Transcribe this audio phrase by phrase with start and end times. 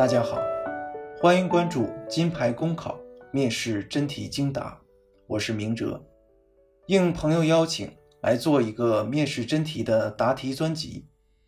[0.00, 0.40] 大家好，
[1.20, 2.98] 欢迎关注金牌公考
[3.30, 4.80] 面试真题精答，
[5.26, 6.02] 我是明哲。
[6.86, 7.90] 应朋友邀请
[8.22, 11.04] 来做一个面试真题的答题专辑，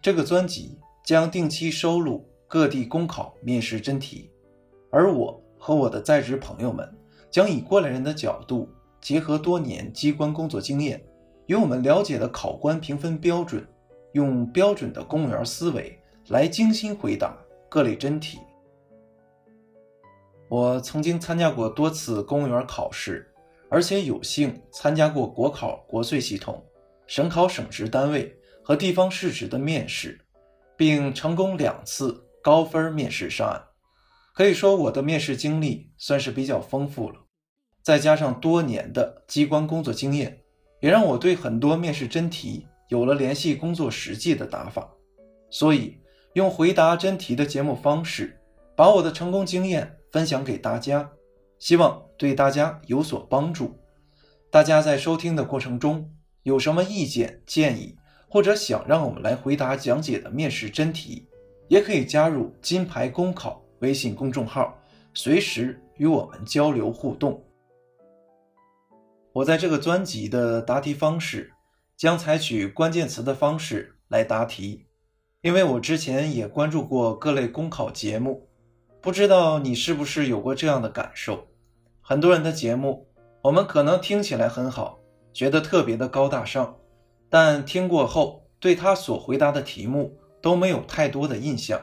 [0.00, 4.30] 这个专辑将定期收录各地公考面试真题，
[4.92, 6.88] 而我和我的在职朋友们
[7.32, 8.68] 将以过来人的角度，
[9.00, 11.04] 结合多年机关工作经验，
[11.46, 13.66] 与我们了解的考官评分标准，
[14.12, 17.36] 用标准的公务员思维来精心回答。
[17.68, 18.38] 各类真题，
[20.48, 23.32] 我曾经参加过多次公务员考试，
[23.68, 26.64] 而且有幸参加过国考、国税系统、
[27.06, 30.20] 省考、省直单位和地方市直的面试，
[30.76, 33.60] 并成功两次高分面试上岸。
[34.34, 37.16] 可以说，我的面试经历算是比较丰富了。
[37.82, 40.40] 再加上多年的机关工作经验，
[40.80, 44.88] 也让我对很多面试真题有了联系工作实际的打法，
[45.50, 46.00] 所以。
[46.34, 48.38] 用回答真题的节目方式，
[48.76, 51.12] 把我的成功经验分享给大家，
[51.58, 53.76] 希望对大家有所帮助。
[54.50, 56.10] 大家在收听的过程中
[56.42, 57.94] 有什么意见建议，
[58.26, 61.28] 或者想让我们来回答讲解的面试真题，
[61.68, 64.74] 也可以加入金牌公考微信公众号，
[65.12, 67.44] 随时与我们交流互动。
[69.34, 71.52] 我在这个专辑的答题方式
[71.94, 74.86] 将采取关键词的方式来答题。
[75.42, 78.45] 因为我之前也关注过各类公考节目，
[79.06, 81.46] 不知道你是不是有过这样的感受？
[82.00, 83.06] 很多人的节目，
[83.40, 84.98] 我们可能听起来很好，
[85.32, 86.76] 觉得特别的高大上，
[87.30, 91.80] 但听过后，对他所回答的题目都没有太多的印象，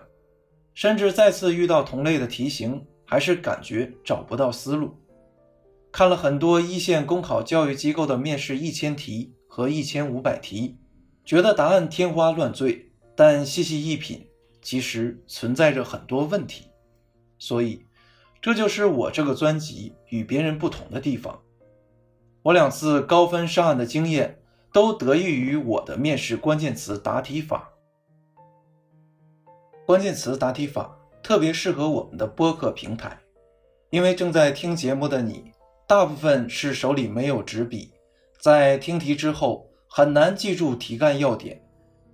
[0.73, 4.93] 甚至再次遇到同类的题型，还是感觉找不到思路。
[5.93, 10.77] 看了很多一线公考教育机构的面试一千题和一千五百题，
[11.23, 12.91] 觉得答案天花乱坠。
[13.15, 14.27] 但细细一品，
[14.61, 16.65] 其实存在着很多问题，
[17.43, 17.85] 所以
[18.41, 21.41] 这就是我这个专辑与别人不同的地方。
[22.41, 24.39] 我两次高分上岸的经验，
[24.71, 27.69] 都得益于我的面试关键词答题法。
[29.85, 33.19] 关键词答题法特别适合我们的播客平台，
[33.89, 35.51] 因为正在听节目的你，
[35.85, 37.91] 大部分是手里没有纸笔，
[38.39, 41.61] 在听题之后很难记住题干要点，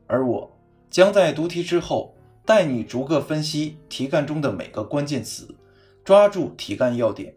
[0.08, 0.60] 而我。
[0.90, 2.16] 将在读题之后，
[2.50, 5.48] 带你逐个分析题干中的每个关键词，
[6.04, 7.32] 抓住题干要点，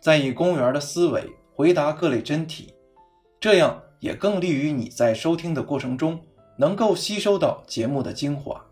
[0.00, 1.22] 再以公务员的思维
[1.54, 2.72] 回答各类真题，
[3.38, 6.18] 这样也更利于你在收听的过程中
[6.56, 8.64] 能够吸收到节目的精华，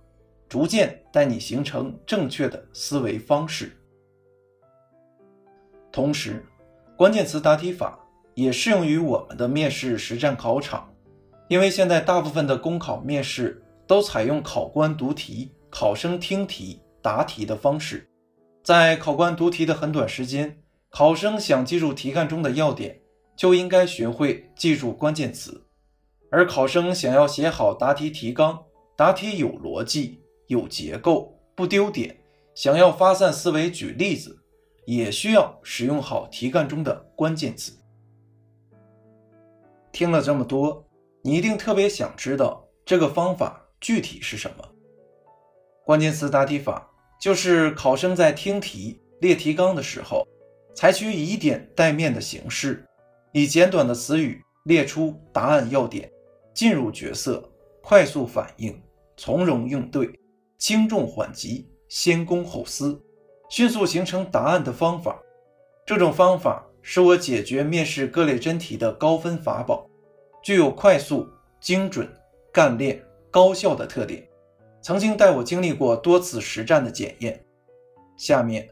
[0.48, 3.76] 逐渐带你形成正确的思维方式。
[5.92, 6.42] 同时，
[6.96, 8.00] 关键词答题法
[8.32, 10.90] 也适用于我们的面试实战考场，
[11.48, 13.62] 因为现在大部分的公考面试。
[13.84, 18.06] 都采用考官读题、考生听题、答题的方式。
[18.62, 23.00] 在考官读题的很短时间，考生想记住题干中的要点，
[23.34, 25.62] 就应该学会记住关键词；
[26.30, 28.62] 而考生想要写好答题提纲，
[28.94, 32.14] 答题有逻辑、有结构、不丢点，
[32.54, 34.38] 想要发散思维举例子，
[34.84, 37.72] 也需要使用好题干中的关键词。
[39.90, 40.86] 听了这么多，
[41.22, 43.58] 你一定特别想知道这个方法。
[43.80, 44.64] 具体是什么？
[45.84, 46.88] 关键词答题法
[47.20, 50.26] 就是考生在听题、列提纲的时候，
[50.74, 52.84] 采取以点带面的形式，
[53.32, 56.10] 以简短的词语列出答案要点，
[56.54, 57.42] 进入角色，
[57.82, 58.80] 快速反应，
[59.16, 60.08] 从容应对，
[60.58, 63.00] 轻重缓急，先公后私，
[63.50, 65.20] 迅速形成答案的方法。
[65.84, 69.88] 这种方法是我解决面试各类真题的高分法宝，
[70.42, 71.28] 具有快速、
[71.60, 72.08] 精准、
[72.52, 73.02] 干练。
[73.32, 74.22] 高效的特点，
[74.82, 77.44] 曾经带我经历过多次实战的检验。
[78.16, 78.68] 下面，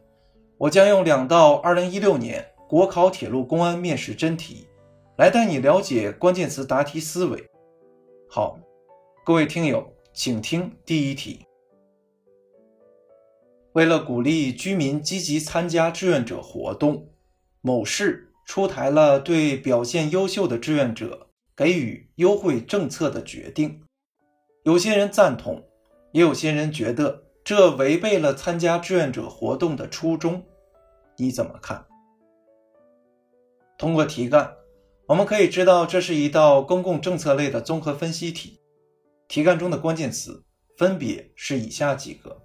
[0.59, 4.67] 我将用两道2016年国考铁路公安面试真题，
[5.17, 7.49] 来带你了解关键词答题思维。
[8.29, 8.59] 好，
[9.25, 11.47] 各位听友，请听第一题。
[13.73, 17.09] 为了鼓励居民积极参加志愿者活动，
[17.61, 23.81] 某市出台了对表现优秀的志愿者给予优惠政策的决定。
[24.65, 25.63] 有些人赞同，
[26.13, 30.45] 也有些人觉得这违背了参加志愿者活动的初衷。
[31.17, 31.87] 你怎么看？
[33.77, 34.57] 通过题干，
[35.07, 38.61] 我们可以知道这是一道公共政策类的综合分析题。
[39.29, 40.43] 题干中的关键词
[40.77, 42.41] 分别是以下几个：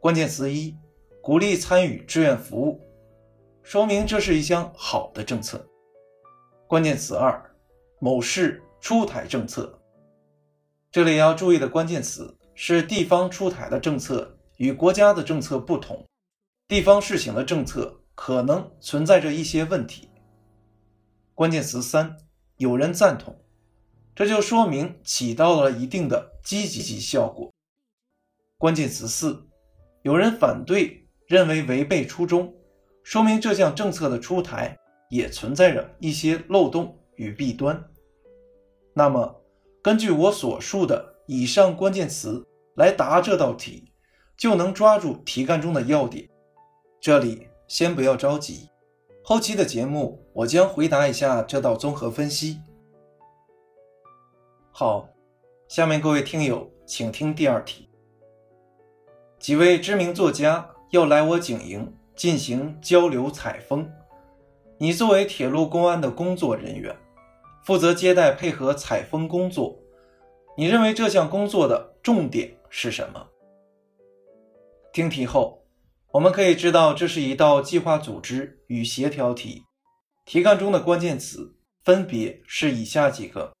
[0.00, 0.76] 关键词一，
[1.22, 2.80] 鼓励参与志愿服务，
[3.62, 5.64] 说明这是一项好的政策。
[6.66, 7.42] 关键词二，
[7.98, 9.76] 某市出台政策。
[10.94, 16.06] 这里要注意的关键词是地方出台的政策与国家的政策不同，
[16.68, 20.08] 地方试行的政策可能存在着一些问题。
[21.34, 22.16] 关键词三：
[22.58, 23.36] 有人赞同，
[24.14, 27.52] 这就说明起到了一定的积极性效果。
[28.56, 29.48] 关键词四：
[30.02, 32.54] 有人反对，认为违背初衷，
[33.02, 34.78] 说明这项政策的出台
[35.10, 37.84] 也存在着一些漏洞与弊端。
[38.94, 39.43] 那么，
[39.84, 42.42] 根据我所述的以上关键词
[42.74, 43.92] 来答这道题，
[44.34, 46.26] 就能抓住题干中的要点。
[47.02, 48.70] 这里先不要着急，
[49.22, 52.62] 后期的节目我将回答一下这道综合分析。
[54.70, 55.06] 好，
[55.68, 57.90] 下面各位听友请听第二题。
[59.38, 63.86] 几位知名作家要来我景营进行交流采风，
[64.78, 66.96] 你作为铁路公安的工作人员，
[67.64, 69.78] 负责接待配合采风工作。
[70.56, 73.26] 你认为这项工作的重点是什么？
[74.92, 75.64] 听题后，
[76.12, 79.64] 我们可以知道这是一道计划组织与协调题。
[80.26, 83.52] 题干中的关键词分别是以下几个：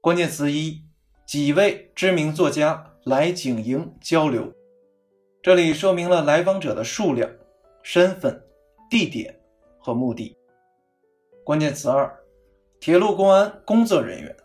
[0.00, 0.82] 关键词一，
[1.26, 4.52] 几位知名作家来景营交流。
[5.42, 7.30] 这里说明了来访者的数量、
[7.82, 8.42] 身份、
[8.88, 9.38] 地点
[9.78, 10.34] 和目的。
[11.44, 12.23] 关键词二，
[12.84, 14.36] 铁路公安工作人员。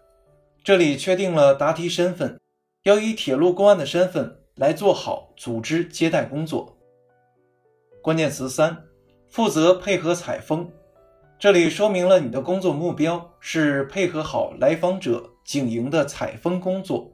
[0.64, 2.40] 这里确定了答题身份，
[2.84, 6.78] 要以铁路公安的身份来做好组织接待工作。
[8.02, 8.86] 关键词三，
[9.28, 10.72] 负责配合采风。
[11.38, 17.12] 这里说明了你的工作目标是配合好来访者警营的采风工作。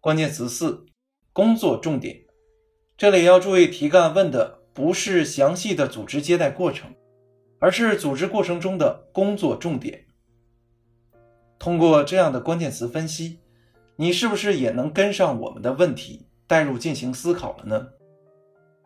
[0.00, 0.86] 关键词四，
[1.34, 2.16] 工作重点。
[2.96, 6.94] 这里要注意，题干问的不是详细的组织接待过程，
[7.58, 10.06] 而是组织过程中的工作重点。
[11.58, 13.38] 通过这样的关键词分析，
[13.96, 17.88] 你是不是也能跟上我们的问题带入进行思考了呢？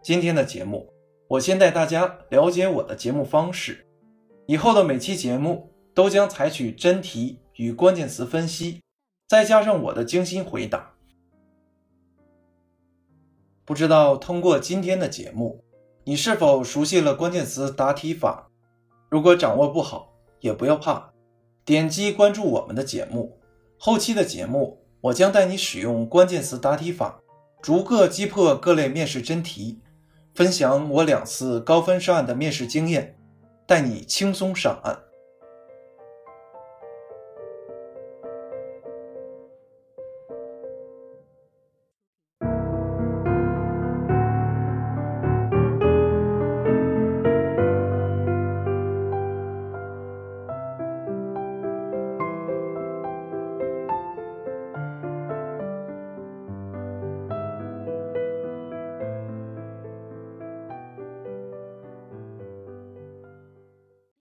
[0.02, 0.92] 今天的节目，
[1.28, 3.86] 我先带大家了解我的节目方式，
[4.46, 8.80] 以后的每期节目都将采取真题与关键词分析，
[9.28, 10.94] 再加上我的精心回答。
[13.64, 15.64] 不知道通过今天的节目，
[16.04, 18.49] 你是否熟悉了关键词答题法？
[19.10, 21.10] 如果掌握不好，也不要怕，
[21.64, 23.36] 点击关注我们的节目。
[23.76, 27.20] 后期的节目，我将带你使用关键词答题法，
[27.60, 29.80] 逐个击破各类面试真题，
[30.32, 33.18] 分享我两次高分上岸的面试经验，
[33.66, 34.96] 带你轻松上岸。